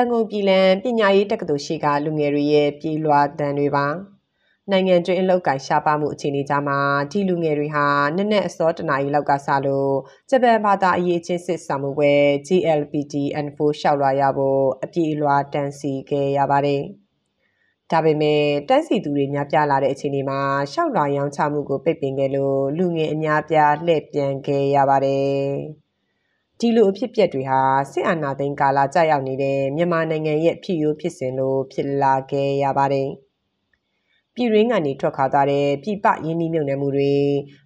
[0.00, 3.86] န်ကုန်ပြည်လံပညာရေးတက္ကသိုလ်ရှိကလူငယ်တွေရဲ့ပြည်လွှာတန်တွေပါ
[4.70, 6.78] နိုင်ငံတွင်းအလောက်ကိုင်ရှားပါမှုအခြေအနေကြမှာ
[7.10, 7.86] ဒီလူငယ်တွေဟာ
[8.16, 9.94] နက်နက်အစောတနာရီလောက်ကစလို့
[10.30, 12.12] ဂျပန်ဘာသာအရေးချင်းစစ်ဆောင်မှုပွဲ
[12.46, 16.82] GLPT N4 ရှောက်လွှာရဖို့အပြေအလွှာတန်စီခဲ့ရပါတယ်
[17.92, 20.40] ဒါပေမဲ့တန်းစီသူတွေများပြားလာတဲ့အခြေအနေမှာ
[20.72, 25.85] ရှောက်လွှာရောင်းချမှုကိုပိတ်ပင်ခဲ့လို့လူငယ်အများပြားလှည့်ပြန်ခဲ့ရပါတယ်
[26.60, 27.60] ဒီလိုအဖြစ်ပြက်တွေဟာ
[27.92, 33.08] စစ်အာဏာသိမ်းကာလကြာရောက်နေတဲ့မြန်မာနိုင်ငံရဲ့ဖြစ်ရိုးဖြစ်စဉ်လို့ဖြစ်လာခဲ့ရပါတယ်။
[34.34, 37.14] ပြည်ရင်းကနေထွက်ခွာသွားတဲ့ပြည်ပရင်းနှီးမြှုပ်နှံမှုတွေ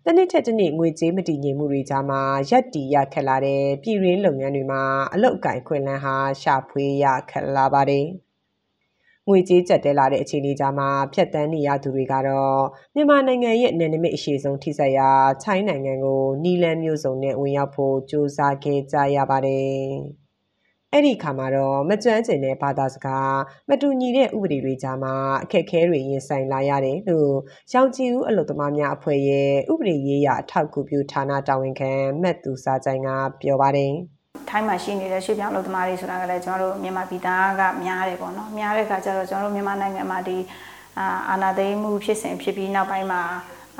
[0.04, 8.06] တနစ်ထက်တနစ်ငွေကြေးမတည်ငြိမ်မှုတွေကြားမှာရက်တီရခက်လာတဲ့ပြည်ရင်းလုပ်ငန်းတွေမှာအလုတ်အကင်ခွင့်လန်းဟာရှာဖွေရခက်လာပါတယ်။
[9.30, 12.60] ငွေကြေးကျပ်တဲလာတဲ့အခြေအနေကြားမှာဖြတ်တန်းနေရသူတွေကတော့
[12.94, 15.08] မြန်မာနိုင်ငံရဲ့နယ်နိမိတ်အရှည်ဆုံးထိစပ်ရာ
[15.42, 19.80] ချိုင်းနိုင်ငံကိုနီလန်မျိုးစုံနဲ့ဝင်ရောက်ဖို့ကြိုးစားခဲ့ကြရပါတယ်။
[20.92, 23.36] အဲ့ဒီခါမှာတော့မကျွမ်းကျင်တဲ့ဘာသာစကား
[23.68, 27.32] မတူညီတဲ့ဥပဒေတွေကြားမှာအခက်အခဲတွေရင်ဆိုင်လာရတယ်လို့
[27.72, 33.08] ရောင်ကြည်ဦးအလုပ်သမားများအဖွဲ့ရဲ့ဥပဒေရေးရာအထောက်အကူပြုဌာနတာဝန်ခံမတ်သူစာကြိုင်က
[33.40, 33.94] ပြောပါတယ်။
[34.48, 40.38] ထိုင်းမှာရှိနေတဲ့ရွှေ့ပြောင်းအလုပ်သမားတွေဆိုတာကလည်းကျွန်တော်တို့မြန်မာပြည်သားကများတယ်ပေါ့နော်များတဲ့အခါကျတော့ကျွန်တော်တို့မြန်မာနိုင်ငံမှာဒီ
[41.30, 43.22] အာဏာသိမ်းမှုဖြစ်စဉ်ဖြစ်ပြီးနောက်ပိုင်းမှာ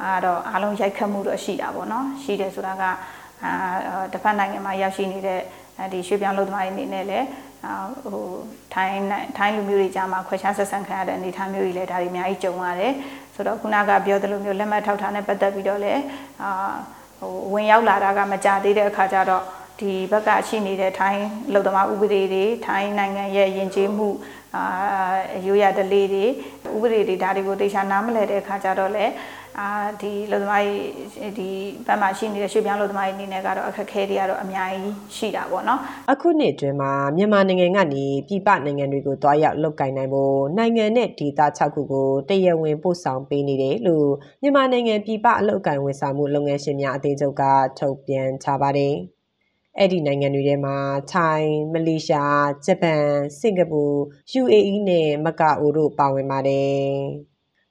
[0.03, 2.83] အဲ့တော့အားလုံးရိုက်ခတ်မှုတော့ရှိတာပေါ့နော်ရှိတယ်ဆိုတာက
[3.45, 3.53] အာ
[4.13, 5.41] တစ်ဖက်နိုင်ငံမှာရောက်ရှိနေတဲ့
[5.93, 7.27] ဒီရွှေ့ပြောင်းအလုပ်သမားတွေအနေနဲ့လည်း
[8.05, 8.23] ဟို
[8.75, 9.05] ထိုင်း
[9.37, 12.93] ထိုင်းလူမျိုးတွေကြားမှာခွဲခြားဆက်ဆံခံရတဲ့အနေအထားမျိုးတွေလည်းဒါတွေအများကြီးကြုံရတယ်
[13.35, 16.01] ဆိုတော့ခုနကပြောသလိုမျိုးလက်မှတ်ထောက်ထားနဲ့ပတ်သက်ပြီးတော့လည်း
[16.43, 16.51] အာ
[17.21, 19.45] ဟိုဝင်ရောက်လာတာကမကြသေးတဲ့အခါကျတော့
[19.81, 24.09] ဒီဘက်ကရှိနေတဲ့ထိုင်းလုံသမားဥပဒေတွေထိုင်းနိုင်ငံရဲ့ယဉ်ကျေးမှု
[24.57, 24.65] အာ
[25.47, 26.25] ရိုးရဒလေးတွေ
[26.75, 29.07] ဥပဒေတွေဒါတွေကိုတေချာနားမလည်တဲ့အခါကျတော့လေ
[29.59, 29.69] အာ
[30.01, 30.63] ဒီလုံသမား
[31.39, 31.49] ဒီ
[31.87, 35.81] ဘက်မှာရှိနေတဲ့ရွှေ့ပြောင်းလုံသမားတွေအနေနဲ့ကတော့အခက်အခဲတွေကတော့အများကြီးရှိတာပေါ့နော်
[36.11, 44.09] အခုနှစ်အတွင်းမှာမြန်မာနိုင်ငံကနေပြည်ပနိုင်ငံတွေကိုတွားရောက်လုပ်ကိုင်နိုင်ဖို့နိုင်ငံနဲ့ဒေသ6ခုကိုတရားဝင်ပို့ဆောင်ပေးနေတယ်လို့
[44.43, 47.43] မြန်မာနိုင်ငံပြည်ပအလုပ်ကိုင်ဝန်ဆောင်မှုလုပ်ငန်းရှင်များအသင်းချုပ်က
[47.79, 48.97] ထုတ်ပြန်ထားပါတယ်။
[49.83, 50.77] အဲ့ဒီနိုင်ငံတွေထဲမှာ
[51.13, 53.05] ထိုင်းမလေးရှားဂျပန်
[53.39, 53.83] စင်ကာပူ
[54.41, 56.81] UAE နဲ့မကာအိုတို့ပါဝင်ပါတယ်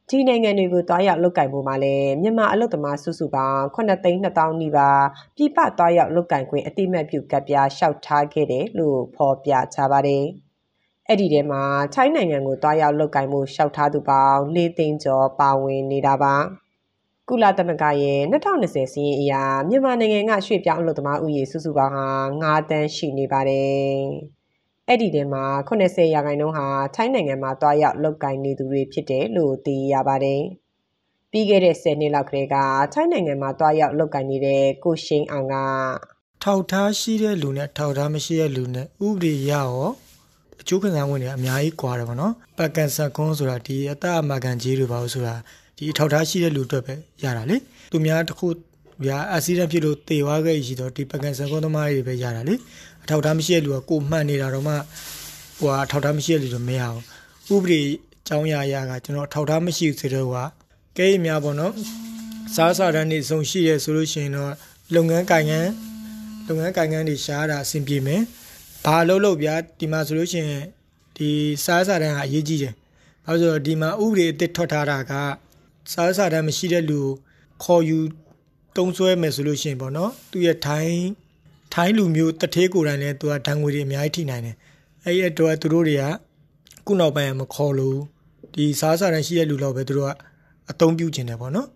[0.09, 5.03] ဒီနိုင်ငံတွေကိုတွားရောက်လုပ်ကင်ဖို့မှာလဲမြန်မာအလုပ်သမားစုစုပေါင်း9သိန်း2000နီးပါး
[5.35, 10.25] ပြည်ပတွားရောက်လုပ်ကင်ခွင့်အတိမတ်ပြုကပ်ပြားလျှောက်ထားခဲ့တယ်လို့ဖော်ပြထားပါတယ်
[11.07, 16.35] အဲ့ဒီထဲမှာထိုင်းနိုင်ငံကိုတွားရောက်လုပ်ကင်မှုလျှောက်ထားသူပေါင်း၄သိန်းကျော်ပါဝင်နေတာပါ။
[17.29, 22.07] ကုလသမဂ္ဂရဲ့2020စီးရင်အရာမြန်မာနိုင်ငံကရွှေ့ပြောင်းအလုပ်သမားဥယေစုစုပေါင်းဟာ
[22.43, 23.97] 9တန်းရှိနေပါတယ်။
[24.87, 30.41] အဲ့ဒီထဲမှာ80ရာခိုင်နှုန်းဟာထိုင်းနိုင်ငံမှာတွားရောက်လုပ်ကိုင်နေသူတွေဖြစ်တယ်လို့သိရပါတယ်။
[31.31, 32.55] ပြီးခဲ့တဲ့10နှစ်လောက်ကလေးက
[32.93, 35.55] ထိုင်းနိုင်ငံမှာတွားရောက်လုပ်ကိုင်နေတဲ့ကိုရှိန်အောင်က
[36.43, 39.71] ထောက်ထားရှိတဲ့လူနဲ့ထောက်ထားမရှိတဲ့လူနဲ့ဥပဒေရရော
[40.61, 45.35] အကျိုးခံစားမှုတွေအများကြီးကွာတယ်ပေါ့နော်။ပတ်ကန်ဆက်ကွန်းဆိုတာဒီအတအမကန်ကြီးတွေပါလို့ဆိုတာ
[45.79, 47.57] ဒီအထောက်ထားရှိတဲ့လူအတွက်ပဲရတာလေ
[47.91, 48.47] သူများတခု
[49.05, 52.55] ဗျာအက်ဆီဒန့်ဖြစ်လို့တေသွားခဲ့ရှိတော့ဒီပကံစကွန်သမားတွေပဲရတာလေ
[53.03, 54.75] အထောက်ထားမရှိတဲ့လူကကိုမှန်နေတာတော့မှ
[55.59, 56.81] ဟိုအထောက်ထားမရှိတဲ့လူတော့မရ
[57.47, 60.37] ဘူးဥပဒေအကြောင်းအရာအရာကကျွန်တော်အထောက်ထားမရှိဘူးဆိုတော့က
[60.97, 61.73] ကဲအများပေါ့နော်
[62.55, 64.53] စားစားတန်းနေဆုံးရှိရဲဆိုလို့ရှိရင်တော့
[64.95, 65.69] လုပ်ငန်းကိုင်ငန်း
[66.47, 68.21] လုပ်ငန်းကိုင်ငန်းတွေရှားတာအဆင်ပြေမယ်
[68.85, 70.63] ဘာလို့လို့ဗျာဒီမှာဆိုလို့ရှိရင်
[71.17, 71.29] ဒီ
[71.65, 72.73] စားစားတန်းကအရေးကြီးတယ်
[73.25, 75.13] ဘာလို့ဆိုတော့ဒီမှာဥပဒေအသစ်ထွက်ထားတာက
[75.91, 77.01] စားစားတမ်းမရှိတဲ့လူ
[77.63, 77.99] ခေါ်ယူ
[78.77, 81.03] တုံးဆွဲမယ်ဆိုလို့ရှိရင်ပေါ့နော်သူရဲ့ထိုင်း
[81.73, 84.55] ထိုင်းလူမျိုးတထေးကိုယ်တိုင်လည်းသူကဒဏ်ငွေတွေအများကြီးထိနိုင်တယ်
[85.03, 86.03] အဲ့ဒီအတွက်သူတို့တွေက
[86.85, 87.99] ခုနောက်ပိုင်းမခေါ်လို့
[88.53, 90.11] ဒီစားစားတမ်းရှိတဲ့လူလောက်ပဲသူတို့က
[90.71, 91.67] အသုံးပြုကျင်တယ်ပေါ့နော်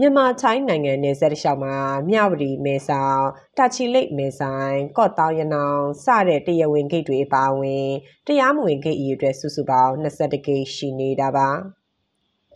[0.00, 1.76] မြန်မာချိုင်းနိုင်ငံနယ်စပ်တစ်လျှောက်မှာ
[2.08, 3.24] မြဝတီမဲဆောင်
[3.56, 7.88] တာချီလိတ်မဲဆိုင်ကော့တောင်ရနောင်စတဲ့တရဝင်းဂိတ်တွေအပါအဝင်
[8.26, 11.48] တရားမဝင်ဂိတ်အရေအတွက်စုစုပေါင်း22ဂိတ်ရှိနေတာပါ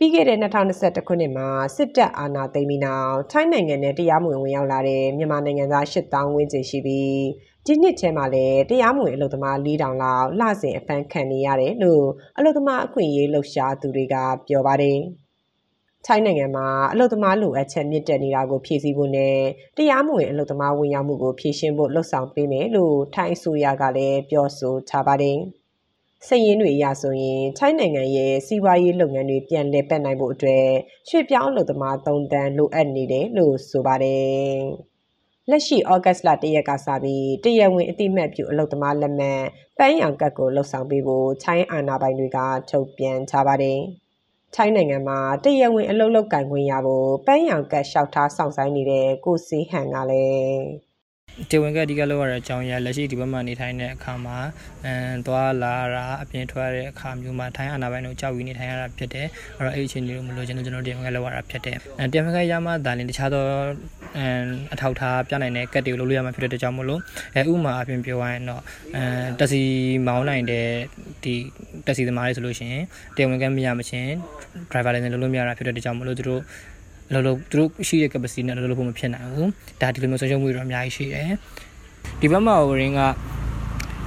[0.03, 7.21] ပြီးခဲ့တဲ့2021ခုနှစ်မှာစစ်တပ်အာဏာသိမ်းပြီးနောက်ထိုင်းနိုင်ငံနဲ့တရားမဝင်ဝင်ရောက်လာတဲ့မြန်မာနိုင်ငံသား8000ဝန်းကျင်ရှိပြီး
[7.65, 12.05] ဒီနှစ်ထဲမှာလည်းတရားမဝင်အလုပ်သမား4000လောက်လစဉ်အဖမ်းခံနေရတယ်လို့
[12.37, 14.15] အလုပ်သမားအခွင့်အရေးလှုပ်ရှားသူတွေက
[14.47, 14.99] ပြောပါတယ်။
[16.05, 19.37] ထိုင်းနိုင်ငံမှာအလုပ်သမားလိုအပ်ချက်မြင့်တက်နေတာကိုဖြည့်ဆည်းဖို့နဲ့
[19.77, 25.39] တရားမဝင်အလုပ်သမားဝင်ရောက်မှုကိုဖြည့်ရှင်းဖို့လှုံ့ဆော်ပေးမယ်လို့ထိုင်းအစိုးရကလည်းပြောဆိုထားပါတယ်။
[26.27, 30.67] စည်ရင်းတွေအရဆိုရင်ထိုင်းနိုင်ငံရဲ့စီးပွားရေးလုပ်ငန်းတွေပြန်လည်ပတ်နိုင်ဖို့အတွက်
[31.09, 34.59] ရွှေ့ပြောင်းအလုပ်သမား3တန်းလိုအပ်နေတယ်လို့ဆိုပါတယ်။
[35.49, 39.41] လက်ရှိဩဂတ်စ်လ၁ရက်ကစပြီးတရဝင်အတိမတ်ပြုအလုပ်သမားလက်မှတ်
[39.77, 42.39] ပန်းရောင်ကတ်ကိုလှုပ်ဆောင်ပေးဖို့ထိုင်းအာဏာပိုင်တွေက
[42.69, 43.79] ထုတ်ပြန်ထားပါတယ်။
[44.55, 50.90] ထိုင်းနိုင်ငံမှာတရဝင်အလုပ်လုပ်ကင်ခွင့်ရဖို့ပန်းရောင်ကတ်လျှောက်ထားဆောင်ဆိုင်နေတဲ့ကိုစီဟန်ကလည်း
[51.51, 54.37] တေဝင်ကအဓိကလောက်ရတဲ့အကြောင်းအရာလက်ရှိဒီဘက်မှာနေထိုင်တဲ့အခါမှာ
[54.85, 63.45] အမ်သွားလာတာအပြင်ထွက်ရတဲ့အခါမျိုးမှာထိုင်းအာဏာပိုင်တို့ကြောက်ပြီးနေထိုင်ရတာဖြစ်တယ်အဲ့တော့အဲ့ဒီအခြေအနေကိုမလို့ကျွန်တော်ကျွန်တော်တေဝင်ကလောက်ရတာဖြစ်တယ်အဲတေဝင်ကရမှဒါလည်းတခြားသော
[64.17, 66.99] အမ်အထောက်ထားပြနိုင်တဲ့ကတ်တွေကိုလုပ်လို့ရမှာဖြစ်တဲ့အတွက်ကြောင့်မလို့
[67.35, 68.61] အဲဥမာအပြင်ပြောရရင်တော့
[68.95, 69.03] အဲ
[69.39, 69.61] တက်စီ
[70.07, 70.67] မောင်းနိုင်တဲ့
[71.23, 71.33] ဒီ
[71.85, 72.83] တက်စီသမားတွေဆိုလို့ရှိရင်
[73.17, 74.11] တေဝင်ကမရမချင်း
[74.71, 76.41] driver license လုပ်လို့မရတာဖြစ်တဲ့အတွက်ကြောင့်မလို့သူတို့
[77.13, 79.49] လောလောသူတို့ရှိတဲ့ capacity နဲ့လောလောဖို့မဖြစ်နိုင်ဘူး
[79.81, 81.29] ဒါဒီလိုမျိုးဆုံးရှုံးမှုတွေတော့အများကြီးရှိတယ်
[82.21, 83.01] ဒီဘက်မှာ Orin က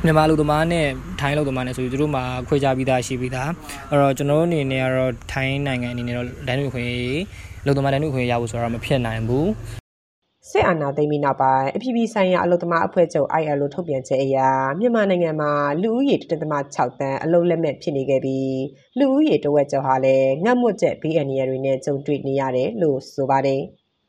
[0.04, 0.86] မြန်မာလူသမားနဲ့
[1.20, 3.50] ထိုင်းလူသမားနဲ့ဆိုပြီးသူတို့မှာခွဲခြားပြီးသားရှိပြီးသား
[3.90, 6.92] အဲ့တော့ကျွန်တော်တို့အနေနဲ့ကတော့ထိုင်းနိုင်ငံအနေနဲ့တော့ဒိုင်းလူခွင့်
[7.66, 9.83] လူသမားဒိုင်းလူခွင့်ရဖို့ဆိုတော့မဖြစ်နိုင်ဘူး
[10.50, 14.38] စစ်အာဏာသိမ်းပြီးနောက်ပိုင်းအပြည်ပြည်ဆိုင်ရာအလုပ်သမားအဖွဲ့ချုပ် ILO ထုတ်ပြန်ချက်အရ
[14.78, 15.52] မြန်မာနိုင်ငံမှာ
[15.82, 18.58] လူဦးရေ1.6တန်းအလုပ်လက်မဲ့ဖြစ်နေခဲ့ပြီး
[18.98, 23.60] လူဦးရေတဝက်ကျော်ဟာလည်းငတ်မွတ်တဲ့ဘေးအန္တရာယ်တွေနဲ့ကြုံတွေ့နေရတယ်လို့ဆိုပါတယ်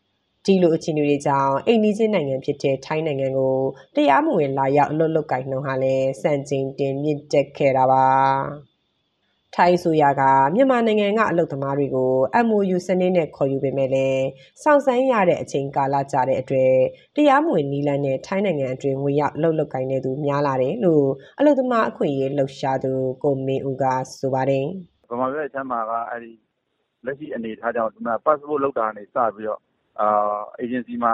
[0.46, 3.56] ။ဒီလိုအခြေအနေတွေကြောင့်အိမ်နီးချင်းနိုင်ငံဖြစ်တဲ့ထိုင်းနိုင်ငံကို
[3.96, 8.06] တရားမဝင်လာရောက်အလုပ်လုပ်ကိုင်နှုန်းဟာလည်းစံချိန်တင်မြင့်တက်ခဲ့တာပါ။
[9.56, 10.22] ထိုင်းဆိုရက
[10.56, 12.12] မြန်မာနိုင်ငံကအလုပ်သမားတွေကို
[12.46, 14.26] MOU စနစ်နဲ့ခေါ်ယူပေမဲ့လည်း
[14.64, 16.74] စောင့်ဆိုင်းရတဲ့အချိန်ကာလကြာတဲ့အတွက်
[17.16, 21.08] တရားမဝင်နီလန်းနဲ့ထိုင်းနိုင်ငံအတွင်းဝင်ရောက်လှုပ်လှုပ်ကိုင်းနေသူများလာတယ်လို့
[21.40, 22.92] အလုပ်သမားအခွင့်အရေးလှုပ်ရှားသူ
[23.24, 23.86] ကိုမင်းဦးက
[24.20, 24.66] ဆိုပါတယ်
[25.10, 26.32] ဗမာပြည်အချမ်းမှာကအဲ့ဒီ
[27.06, 29.62] လက်ရှိအနေထားကြောင့်ဒီမှာ passport လောက်တာနေစပြီးတော့
[30.02, 31.14] အာ agency မှာ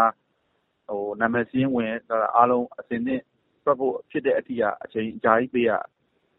[0.88, 1.92] ဟိုနာမည်စင်းဝင်
[2.36, 3.22] အားလုံးအစင်းနဲ့
[3.66, 5.72] ပတ်ဖို့ဖြစ်တဲ့အထိကအချိန်အကြာကြီးပေးရ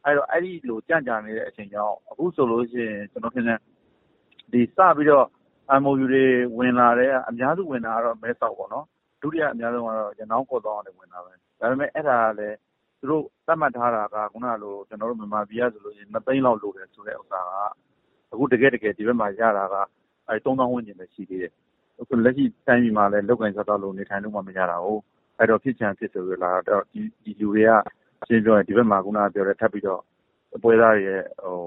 [0.04, 3.58] အဲ့တော့ အဲ့ဒီလို ကြံ့ကြာနေတဲ့အချိန်ကြောင့် အခုဆိုလို့ရှိရင် ကျွန်တော်ထင်တယ်
[4.52, 5.26] ဒီစပြီးတော့
[5.82, 6.24] MOU တွေ
[6.58, 8.86] ဝင်လာတဲ့ အများစုဝင်တာကတော့ မဲဆောက်ပေါ့နော်
[9.20, 12.56] ဒုတိယအများဆုံးကတော့ ရနောင်း ကော့တောင်းကနေ ဝင်တာပဲ ဒါပေမဲ့အဲ့ဒါကလည်း
[13.00, 17.52] သူတို့ သတ်မှတ်ထားတာက ခုနကလို ကျွန်တော်တို့ မြန်မာပြည်ကဆိုလို့ရှိရင်2သိန်းလောက် လိုတယ်ဆိုတဲ့ဥစ္စာက
[18.32, 19.74] အခုတကယ်တကယ် ဒီဘက်မှာ ရတာက
[20.28, 21.52] အဲ3000ဝန်းကျင်ပဲ ရှိသေးတယ်
[22.00, 25.00] အခုလက်ရှိ တိုင်းပြည်မှာလည်းလောက်ကင်စားတော့လို့ နေထိုင်လို့မှ မရတာဟုတ်
[25.38, 27.72] အဲ့တော့ ဖြစ်ချင်ဖြစ်ဆိုရလာတော့ဒီဒီလူတွေက
[28.28, 30.02] ရှင်းပြောရင် ဒီဘက်မှာ ခုနကပြောတဲ့ ထပ်ပြီးတော့
[30.62, 31.58] ပွဲသားတွေရဲ့ဟို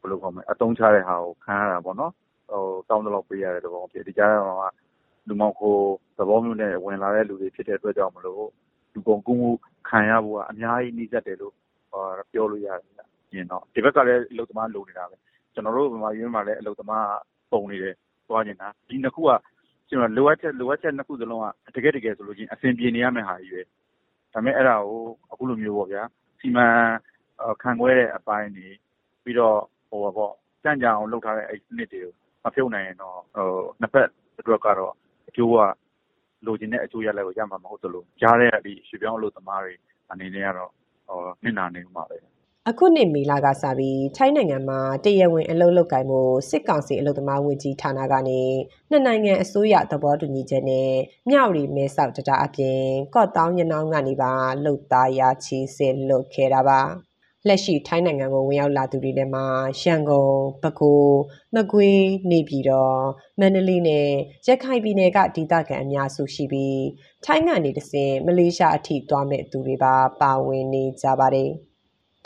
[0.00, 2.12] ဘယ်လိုခေါ်မလဲအတုံးချတဲ့ဟာကို ခံရတာပေါ့နော်
[2.50, 4.68] ဟိုတောင်းတလို့ပေးရတဲ့ သဘောဖြစ်ဒီကြားမှာ
[5.28, 5.76] လူမောင်ခို
[6.18, 8.44] သဘောမျိုးနဲ့ ဝင်လာတဲ့လူတွေ ဖြစ်တဲ့အတွက်ကြောင့်မလို့
[8.92, 9.50] လူကုန်ကူးမှု
[9.88, 11.54] ခံရဖို့က အများကြီးနှိစက်တယ်လို့
[12.32, 15.16] ပြောလို့ရတယ်။ရင်တော့ဒီဘက်ကလည်း အလုပ်သမားလိုနေတာပဲ။
[15.54, 17.08] ကျွန်တော်တို့ဗမာပြည်မှာလည်း အလုပ်သမား
[17.52, 17.94] ပုံနေတယ်
[18.28, 19.30] သွားနေတာ။ဒီနှစ်ခုက
[19.88, 21.42] ကျွန်တော်လိုအပ်ချက်လိုအပ်ချက်နှစ်ခုစလုံး
[21.74, 23.62] က တကယ်တကယ်ဆိုလို့ချင်းအဆင်ပြေနေရမယ့်ဟာကြီးပဲ။
[24.32, 26.02] ဒါပေမဲ့ အဲ့ဒါကို အခုလိုမျိုးပေါ့ဗျာ။
[26.40, 26.66] စီမံ
[27.62, 28.68] ခံခွဲတဲ့အပိုင်းတွေ
[29.24, 30.32] ပြီးတော့ဟိုပေါ့
[30.64, 32.12] ကြံ့ကြံအောင်လုပ်ထားတဲ့အဲ့ စနစ်တွေကို
[32.44, 33.48] မဖြုတ်နိုင်ရင်တော့ဟို
[33.80, 34.92] နှစ်ဖက်အတွက်ကတော့
[35.28, 35.56] အကျိုးက
[36.46, 39.74] လိုချင်တဲ့အကျိုးရလဒ်ကို ရမှာမဟုတ်သလို ကြားတဲ့ဒီရွှေပြောင်းအလုပ်သမားတွေ
[40.10, 40.70] အနေနဲ့ကတော့
[41.08, 42.18] ဟိုနှိမ့်နာနေမှာပဲ
[42.68, 46.20] အခုနှစ်မေလကစပြီးထိုင်းနိုင်ငံမှာတရားဝင်အလုပ်လုပ်ကိုင်မှု
[46.50, 48.42] စစ်ကောင်စီအလုပ်သမားဝန်ကြီးဌာနကနေ
[48.90, 50.92] နှစ်နိုင်ငံအစိုးရသဘောတူညီချက်နဲ့
[51.28, 52.82] မြောက်ရီမဲဆောက်တတာအပြင်
[53.14, 54.32] ကော့တောင်းရနောင်းကနေပါ
[54.64, 56.80] လှုပ်သားရချီစေလွတ်ခဲ့တာပါ
[57.48, 59.46] လက်ရှိထိုင်းနိုင်ငံကိုဝင်ရောက်လာသူတွေထဲမှာ
[59.80, 60.32] ရန်ကုန်၊
[60.62, 61.04] ပဲခူး၊
[61.54, 61.98] မကွေး၊
[62.30, 62.96] နေပြည်တော်၊
[63.40, 64.08] မန္တလေးနဲ့
[64.46, 66.84] ရခိုင်ပြည်နယ်ကဒေသခံအများစုရှိပြီး
[67.24, 71.52] ထိုင်းကနေတဆင်မလေးရှားအထိသွားမဲ့သူတွေပါပါဝင်နေကြပါတယ်။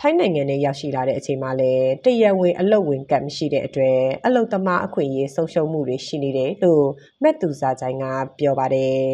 [0.01, 6.85] ထိုင်းနိုင်ငံနဲ့ရောက်ရှိလာတဲ့အချိန်မှာလည်းတရဝင်အလုတ်ဝင်ကတ်မရှိတဲ့အတွက်အလုတ်သမားအခွင့်အရေးဆုံးရှုံးမှုတွေရှိနေတယ်လို့
[7.23, 8.05] မက်သူစာချိုင်က
[8.39, 9.05] ပြောပါတယ်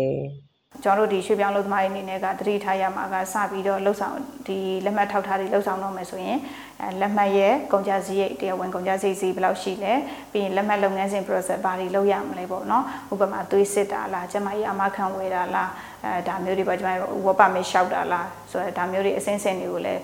[0.84, 4.16] ။ကျွန်တော်တို့ဒီရွှေပြောင်းလုပ်သမားတွေအနေနဲ့ကတတိထားရမှာကစပြီးတော့လှုပ်ဆောင်
[4.46, 6.38] ဒီလက်မှတ်ထောက်ထားတွေလှုပ်ဆောင်တော့မယ်ဆိုရင်
[6.82, 9.92] အဲလက်မှတ်ရဲ့ကုန်ကြစည်ရိတ်တရားဝင်ကုန်ကြစည်စီဘယ်လောက်ရှိလဲ
[10.32, 15.70] ပြီးရင်လက်မှတ်လုပ်ငန်းစဉ် process ဘာတွေလုပ်ရမလဲပေါ့နော်ဥပမာသွေးစစ်တာလားကျမကြီးအမခံဝယ်တာလား
[16.04, 20.00] အဲဒါမျိုးတွေပေါ့ကျမတို့ဝတ်ပါမေရှောက်တာလားဆိုတော့ဒါမျိုးတွေအစင်းစင်တွေကိုလည်း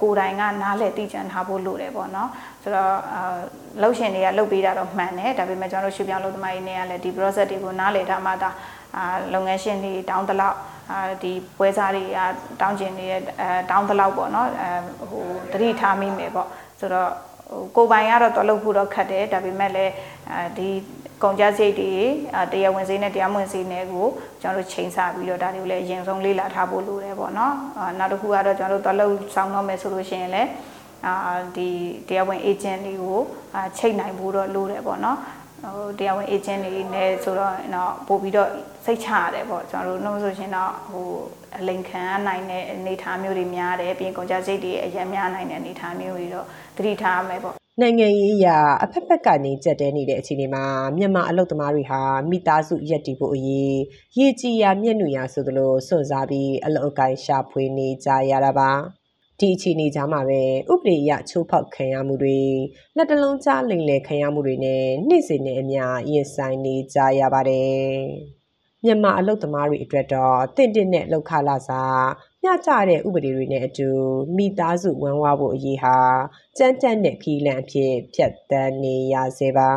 [0.00, 2.28] ကိုယ်တိုင်ကနားလည်သိကြံထားဖို့လိုတယ်ပေါ့နော်
[2.62, 3.36] ဆိုတော့အာ
[3.82, 8.50] လှုပ်ရှင်တွေကလှုပ်ပေးတာတော့မှန်တယ်ဒါပေမဲ့ကျွန်တော်တို့ရွှေပြောင်းလုပ်သမားတွေနေရလဲဒီ process တွေကိုနားလည်ထားမှဒါ
[8.96, 9.04] အာ
[9.34, 10.56] လုပ်ငန်းရှင်တွေတောင်းတလောက်
[10.92, 12.18] အာဒီပွဲစားတွေက
[12.60, 14.70] တောင်းကျင်နေတဲ့အဲတောင်းတလောက်ပေါ့နော်အဲ
[15.10, 16.48] ဟိုတတိထားမိမယ်ပေါ့
[16.80, 17.10] ဆိုတော့
[17.50, 19.92] ဟိုကိုပိုင်ကတော့တော်လို့ဖို့တော့ခတ်တယ်ဒါပေမဲ့လည်း
[20.32, 20.68] အဲဒီ
[21.22, 21.92] ကုန်ကြစိတ်တွေ
[22.52, 24.06] တရားဝင်စည်းနဲ့တရားမဝင်စည်းနဲ့ကို
[24.42, 27.54] ကျွန်တော်တို့ချိန်ဆပြီးတော့ဒါတွေကိုလည်းအရင်ဆုံးလေ့လာထားဖို့လိုတယ်ပေါ့နော်
[27.98, 30.50] နောက်တစ်ခုကတော့ကျွန်တော်တို့တော်လို့စောင်းတော့မယ်ဆိုလို့ရှိရင်လည်း
[31.06, 31.14] အာ
[31.56, 31.68] ဒီ
[32.08, 33.20] တရားဝင် agent တွေကို
[33.78, 35.18] ချိန်နိုင်ဖို့တော့လိုတယ်ပေါ့နော်
[35.74, 38.50] ဟိုတရားဝင် agent တွေနဲ့ဆိုတော့တော့ပို့ပြီးတော့
[38.84, 41.08] စိတ်ချရတယ်ပေါ့ကျွန်တော်တို့နှုတ်ဆိုရှင်တော့ဟို
[41.58, 50.64] အလိန်ခံနိုင်တဲ့အနေအထားမျိုးတွေများတယ်ပြင်ကုန်ကြစိတ်တွေအရင်များနိုင်တဲ့အနေအထားမျိုးတွေတော့သတိထားရမယ်ပေါ့ နိုင်ငံရေးအရာအဖက်ဖက်ကနေကြက်တဲနေတဲ့အခြေအနေမှာ
[50.96, 53.76] မြန်မာအလုပ်သမားတွေဟာမိသားစုရက်တည်ဖို့အရေး
[54.18, 58.70] ရေကြီးရာမျက်နှာရာဆိုသလိုစွန့်စားပြီးအလုပ်အကိုင်ရှာဖွေနေကြရတာပါ
[59.40, 60.42] ဒီအခြေအနေကြားမှာပဲ
[60.72, 62.40] ဥပဒေအရချိုးဖောက်ခံရမှုတွေ
[62.96, 68.35] လက်တလုံးကြားလိမ်လည်ခံရမှုတွေနဲ့နှိမ့်စင်နေအများရင်ဆိုင်နေကြရပါတယ်
[68.86, 72.06] မြန်မာအလုပ်သမားတွေအတွက်တော့တင့်တင့်နဲ့လောက်ခလာစား
[72.42, 73.88] မျှကြတဲ့ဥပဒေတွေနဲ့အတူ
[74.36, 75.98] မိသားစုဝမ်းဝါဖို့အရေးဟာ
[76.58, 79.70] ကြမ်းကြမ်းတဲ့ခီးလန့်အဖြစ်ဖြတ်တန်းနေရစေပါ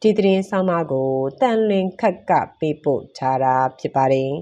[0.00, 4.32] ဒီသတင်းဆောင်မကိုတန်လင်းခက်ကပေးပို့ထားတာဖြစ်ပါတယ်